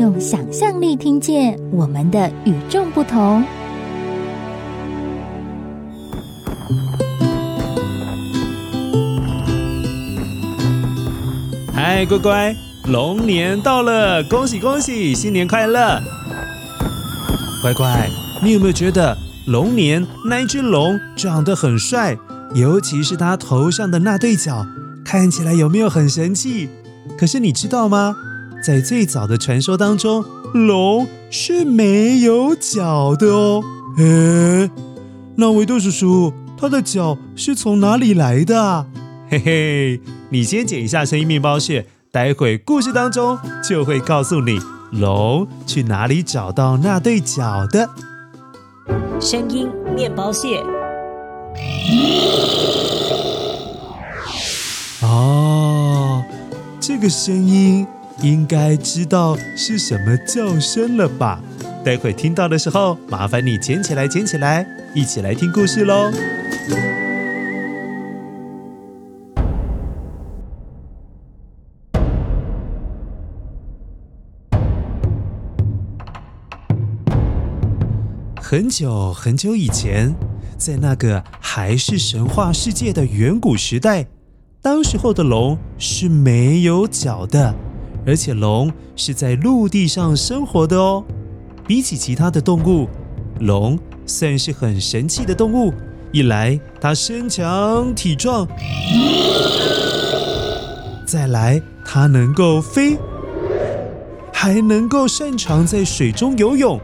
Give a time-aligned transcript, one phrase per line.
[0.00, 3.44] 用想象力听见我们的与众不同。
[11.74, 16.00] 嗨，乖乖，龙年到了，恭喜恭喜，新年快乐！
[17.60, 18.08] 乖乖，
[18.42, 19.14] 你有没有觉得
[19.48, 22.16] 龙年那一只龙长得很帅？
[22.54, 24.66] 尤其是它头上的那对角。
[25.04, 26.70] 看起来有没有很神气？
[27.18, 28.16] 可是你知道吗？
[28.62, 33.64] 在最早的传说当中，龙是没有脚的哦。
[33.96, 34.70] 诶，
[35.36, 38.86] 那维多叔叔，他的脚是从哪里来的？
[39.28, 44.60] 嘿嘿，你先剪一下声音面包屑，待会故事当中就会告诉你，
[44.92, 47.88] 龙去哪里找到那对脚的。
[49.20, 50.62] 声音面包屑。
[55.02, 56.22] 哦，
[56.78, 57.86] 这个声音
[58.22, 61.42] 应该知道是什么叫声了吧？
[61.82, 66.10] 待会听到的时候，麻烦你捡起来，捡起来，一起来听故事喽。
[78.38, 80.14] 很久很久以前，
[80.58, 84.06] 在那个还是神话世界的远古时代。
[84.60, 87.54] 当时候的龙是没有脚的，
[88.06, 91.04] 而且龙是在陆地上生活的哦。
[91.66, 92.88] 比起其他的动物，
[93.40, 95.72] 龙算是很神奇的动物。
[96.12, 98.44] 一来，它身强体壮；
[101.06, 102.98] 再来，它能够飞，
[104.32, 106.80] 还能够擅长在水中游泳。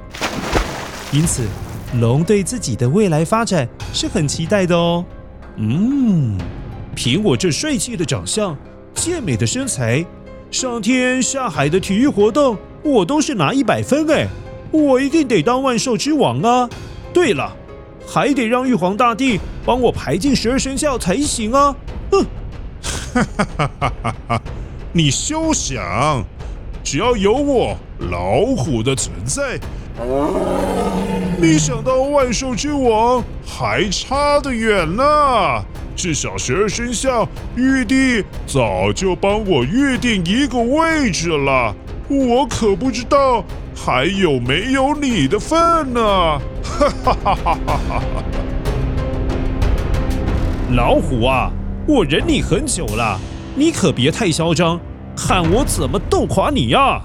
[1.13, 1.43] 因此，
[1.99, 5.05] 龙对自己的未来发展是很期待的哦。
[5.57, 6.39] 嗯。
[6.95, 8.57] 凭我这帅气的长相、
[8.95, 10.03] 健美的身材，
[10.57, 14.27] 上天下海的体育活动，我都是拿一百分哎！
[14.71, 16.67] 我一定得当万兽之王啊！
[17.13, 17.55] 对了，
[18.07, 21.77] 还得让玉皇大帝帮我排进十二生肖才行啊！
[22.11, 22.25] 哼！
[23.13, 24.43] 哈哈哈哈哈哈！
[24.95, 26.25] 你休想！
[26.83, 27.77] 只要有我
[28.11, 29.61] 老虎的存在，
[31.39, 35.05] 你想当万兽之王还差得远呢！
[35.97, 37.27] 至少十二生肖，
[37.57, 41.75] 玉帝早就帮我预定一个位置了，
[42.09, 43.43] 我可不知道
[43.75, 45.59] 还有没有你的份
[45.95, 46.01] 呢！
[46.63, 48.03] 哈哈哈哈哈哈！
[50.73, 51.51] 老虎啊，
[51.89, 53.19] 我忍你很久了，
[53.55, 54.79] 你可别太嚣张，
[55.17, 57.01] 看我怎么斗垮你呀！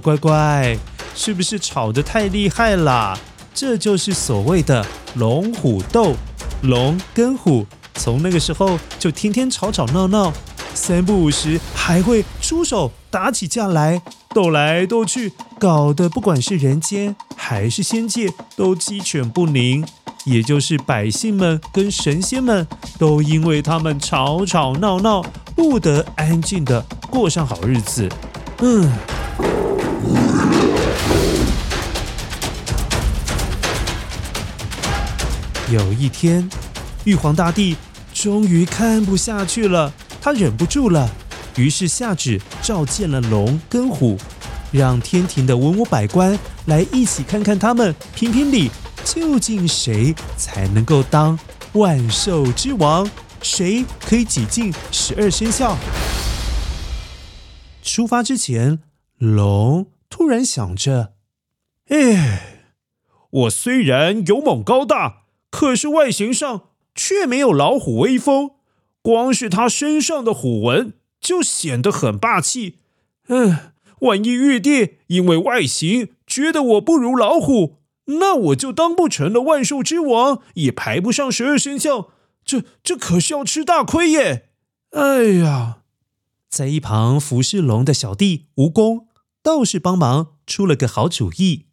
[0.00, 0.76] 乖乖，
[1.14, 3.16] 是不是吵得太厉害了？
[3.54, 4.84] 这就是所谓的
[5.14, 6.14] 龙虎斗。
[6.62, 10.32] 龙跟虎从那个时候就天天吵吵闹闹，
[10.74, 14.02] 三不五时还会出手打起架来，
[14.34, 19.86] 斗来斗去，搞得不管是人间还是仙界都鸡犬不宁。
[20.26, 22.66] 也就是百姓们跟神仙们
[22.98, 25.22] 都因为他们吵吵闹闹，
[25.56, 28.06] 不得安静地过上好日子。
[28.58, 29.19] 嗯。
[35.72, 36.48] 有一天，
[37.04, 37.76] 玉皇大帝
[38.12, 41.08] 终于看不下去了，他忍不住了，
[41.56, 44.18] 于是下旨召见了龙跟虎，
[44.72, 46.36] 让天庭的文武百官
[46.66, 48.68] 来一起看看他们评评理，
[49.04, 51.38] 究竟谁才能够当
[51.74, 53.08] 万兽之王，
[53.40, 55.76] 谁可以挤进十二生肖。
[57.80, 58.80] 出发之前，
[59.18, 61.14] 龙突然想着
[61.88, 62.66] ：“哎，
[63.30, 65.18] 我虽然勇猛高大。”
[65.50, 68.52] 可是外形上却没有老虎威风，
[69.02, 72.78] 光是他身上的虎纹就显得很霸气。
[73.26, 73.72] 嗯，
[74.02, 82.10] 万一玉帝因为外形觉得我不如老虎，那我就当不成了万兽之王，也排不上十二生肖，
[82.44, 84.50] 这这可是要吃大亏耶！
[84.90, 85.78] 哎呀，
[86.48, 89.06] 在一旁服侍龙的小弟蜈蚣
[89.42, 91.66] 倒是帮忙出了个好主意。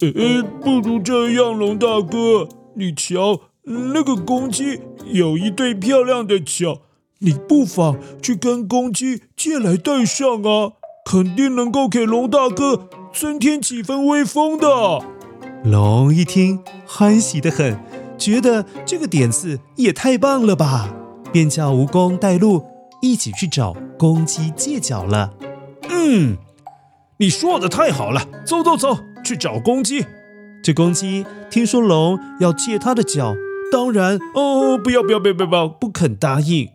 [0.00, 6.82] 呃，不如这样，龙大哥，你瞧，那个公鸡有一对漂亮的脚，
[7.20, 10.72] 你不妨去跟公鸡借来戴上啊，
[11.04, 14.66] 肯定能够给龙大哥增添几分威风的。
[15.64, 17.78] 龙一听，欢喜的很，
[18.18, 20.92] 觉得这个点子也太棒了吧，
[21.32, 22.64] 便叫蜈蚣带路，
[23.00, 25.32] 一起去找公鸡借脚了。
[25.88, 26.36] 嗯，
[27.18, 30.04] 你说的太好了，走走走，去找公鸡。
[30.62, 33.34] 这公鸡听说龙要借它的脚，
[33.72, 36.68] 当然哦，不要不要不要不要，不肯答应。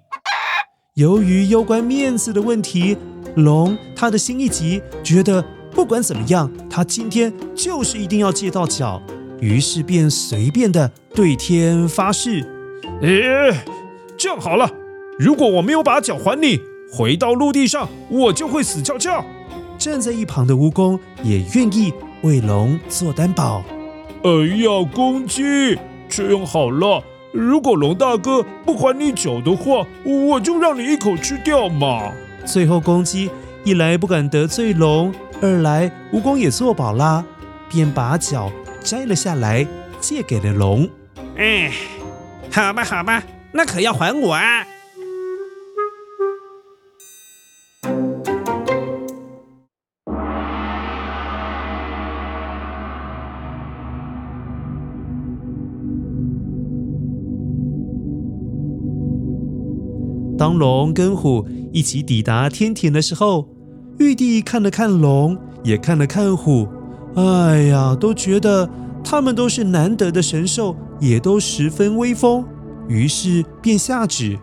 [0.95, 2.97] 由于攸关面子的问题，
[3.35, 9.01] 龙他的心一急，觉得不管怎么样，他今天就是一定要借到脚，
[9.39, 12.41] 于是便随便的对天发誓
[13.03, 13.63] ：“哎，
[14.17, 14.69] 这样好了，
[15.19, 16.59] 如果我没有把脚还你，
[16.91, 19.23] 回到陆地上，我就会死翘翘。”
[19.77, 21.93] 站在一旁的蜈蚣也愿意
[22.23, 23.63] 为龙做担保。
[24.23, 25.77] 哎呀，公鸡，
[26.09, 27.03] 这样好了。
[27.31, 32.11] 如果龙大哥不还你脚的话，我就让你一口吃掉嘛。
[32.43, 33.29] 最后，公鸡
[33.63, 37.23] 一来不敢得罪龙，二来蜈蚣也做保啦，
[37.69, 39.67] 便把脚摘了下来，
[39.99, 40.89] 借给了龙。
[41.37, 41.71] 哎，
[42.51, 43.21] 好吧，好吧，
[43.57, 44.67] 那可要还我啊。
[60.37, 63.49] 当龙跟虎一起抵达天庭的时候，
[63.97, 66.67] 玉帝看了看龙，也看了看虎，
[67.15, 68.69] 哎呀，都觉得
[69.03, 72.45] 他们都是难得的神兽，也都十分威风，
[72.87, 74.37] 于是便下旨：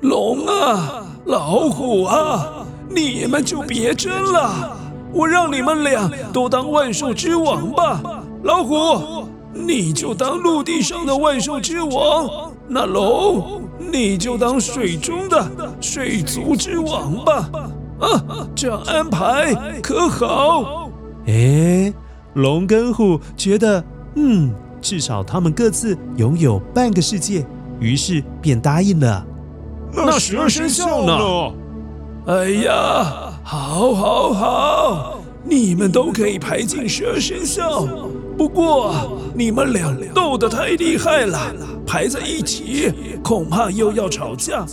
[0.00, 4.76] 龙啊，老虎啊，你们就别争了，
[5.12, 8.00] 我让你们俩都当万兽之王吧。
[8.42, 13.60] 老虎，你就当陆地上的万兽之王，那龙。
[13.92, 15.50] 你就当水中的
[15.80, 17.50] 水族之王吧，
[17.98, 19.52] 啊，这样安排
[19.82, 20.90] 可好？
[21.26, 21.92] 哎，
[22.34, 23.82] 龙跟虎觉得，
[24.14, 27.44] 嗯，至少他们各自拥有半个世界，
[27.80, 29.26] 于是便答应了。
[29.92, 31.54] 那十二生肖呢？
[32.26, 37.88] 哎呀，好，好，好，你们都可以排进十二生肖。
[38.36, 38.94] 不过
[39.34, 41.38] 你们俩斗得太厉害了，
[41.86, 42.92] 排在一起
[43.24, 44.64] 恐怕又要吵架。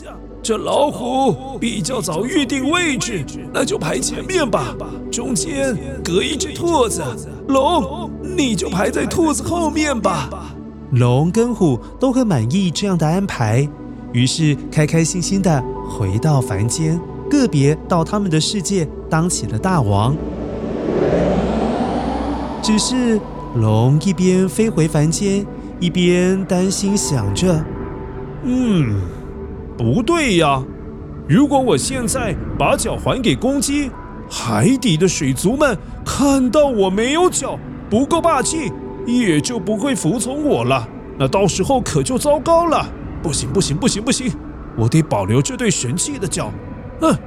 [0.44, 4.76] 这老虎比较早预定位置，那就排前面吧，
[5.12, 7.04] 中间隔一只兔子。
[7.48, 10.30] 龙，你就排在兔子后面吧。
[10.92, 13.68] 龙跟虎都很满意这样的安排，
[14.14, 17.00] 于是开开心心的回到凡间，
[17.30, 20.16] 个别到他们的世界当起了大王。
[22.62, 23.20] 只是。
[23.56, 25.44] 龙一边飞回凡间，
[25.80, 27.66] 一边担心想着
[28.44, 29.02] ：“嗯，
[29.76, 30.62] 不对呀！
[31.28, 33.90] 如果我现在把脚还给公鸡，
[34.30, 35.76] 海底的水族们
[36.06, 37.58] 看到我没有脚，
[37.90, 38.72] 不够霸气，
[39.08, 40.88] 也就不会服从我了。
[41.18, 42.86] 那到时候可就糟糕了！
[43.24, 44.32] 不行，不行，不行，不行！
[44.78, 46.52] 我得保留这对神气的脚。
[47.02, 47.18] 嗯。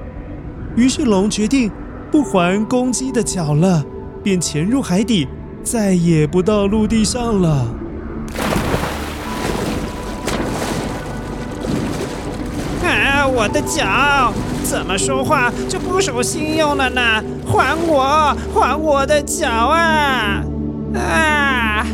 [0.77, 1.71] 于是龙决定
[2.13, 3.85] 不还公鸡的脚了，
[4.23, 5.27] 便潜入海底。”
[5.63, 7.67] 再也不到陆地上了。
[12.83, 14.33] 啊，我的脚
[14.65, 17.23] 怎么说话就不守信用了呢？
[17.47, 20.43] 还我，还我的脚啊！
[20.95, 21.87] 啊！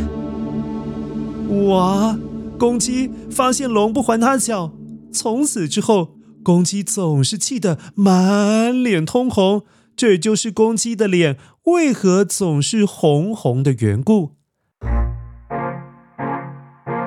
[1.68, 2.18] 哇！
[2.58, 4.72] 公鸡发现龙不还他脚，
[5.12, 9.64] 从此之后，公鸡总是气得满脸通红。
[9.94, 14.32] 这就是公鸡的脸为何总是红红的缘故。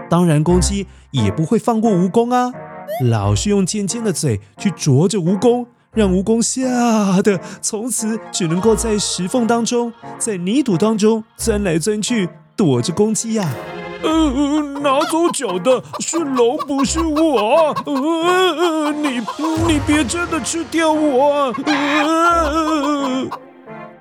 [0.09, 2.51] 当然，公鸡也不会放过蜈蚣啊，
[3.03, 13.55] 老是用尖尖的嘴去啄着蜈蚣，让蜈蚣吓得从此只能够在石缝当中、在泥土当中钻来钻去，躲着公鸡呀、啊。
[14.01, 17.75] 呃，拿走脚的是龙，不是我。
[17.85, 19.19] 呃，你
[19.67, 21.53] 你别真的吃掉我。
[21.65, 23.27] 呃，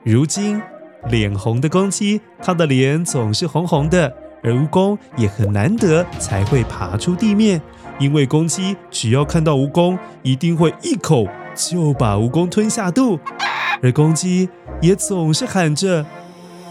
[0.05, 0.61] 如今
[1.09, 7.61] 脸红的公鸡，它的脸总是红红的，而蜈蚣也很难得才会爬出地面，
[7.99, 11.27] 因为公鸡只要看到蜈蚣，一定会一口
[11.59, 13.19] 就把蜈蚣吞下肚，
[13.83, 14.49] 而公鸡
[14.81, 16.07] 也总是喊着。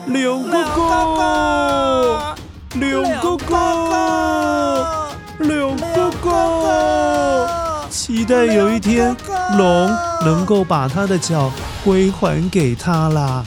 [0.05, 2.35] 柳哥哥，
[2.75, 5.07] 柳哥哥，
[5.39, 7.47] 柳哥哥，
[7.89, 9.13] 期待有一天
[9.57, 9.89] 龙
[10.23, 11.51] 能够把它的脚
[11.83, 13.43] 归还给他啦。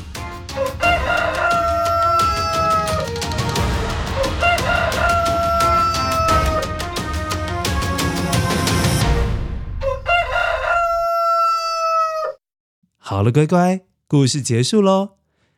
[13.11, 15.15] 好了，乖乖，故事结束喽。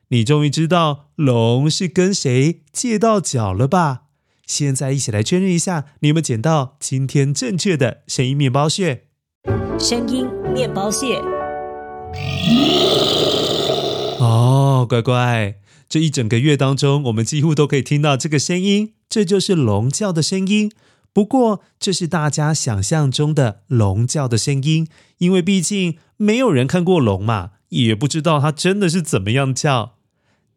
[0.08, 4.04] 你终于知道龙是跟谁借到脚了吧？
[4.46, 9.02] 现在一起来确认一下，你有没有捡到今天正确的声音面包屑？
[9.78, 11.20] 声音面包屑。
[14.18, 15.56] 哦，乖乖，
[15.90, 20.72] 这一整个月当中，我们几乎都可以听到这个声音，这就是龙叫的声音。
[21.12, 24.88] 不过，这是大家想象中的龙叫的声音，
[25.18, 29.96] 因为毕竟没有人看过龙嘛，也不知道它真的是怎么样叫。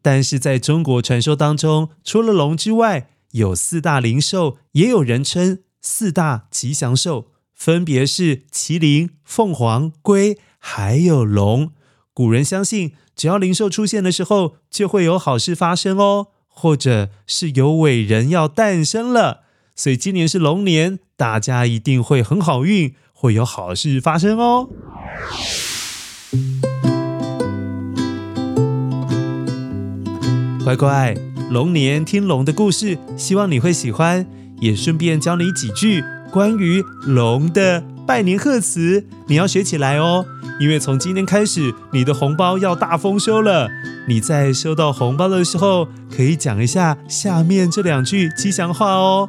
[0.02, 11.72] 但是在中国传说当中，除了龙之外，有四大灵兽，也有人称四大吉祥兽，分别是麒麟、凤凰、龟，还有龙。
[12.14, 19.45] 古人相信，只要灵兽出现的时候，就会有好事发生哦，或者是有伟人要诞生了。
[19.78, 24.70] 所以今年是龙年，大家一定会很好运，会有好事发生哦。
[30.64, 31.14] 乖乖，
[31.52, 34.26] 龙年听龙的故事，希望你会喜欢，
[34.62, 36.02] 也顺便教你几句
[36.32, 40.26] 关于龙的拜年贺词，你要学起来哦。
[40.58, 43.70] 因为从今天开始，你的红包要大丰收了。
[44.08, 49.28] 你在收到红包的时候，可以讲一下下面这两句吉祥话哦。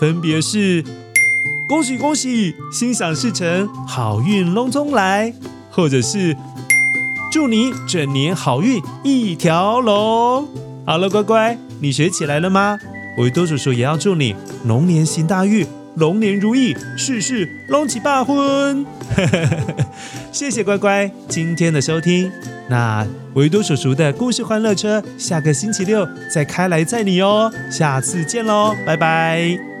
[0.00, 0.84] 分别是
[1.68, 5.32] “恭喜恭喜，心想事成，好运隆中来”，
[5.70, 6.36] 或者是
[7.32, 10.48] “祝你整年好运一条龙”。
[10.86, 12.78] 好了，乖乖，你学起来了吗？
[13.18, 18.86] 维多叔叔也要祝你龙年行大运，龙年如意，事事龙起大婚。
[20.30, 22.30] 谢谢乖乖今天的收听。
[22.70, 27.50] 那维多叔叔的故事欢乐车，下个星期六再开来载你哦。
[27.70, 29.77] 下次见喽，拜拜。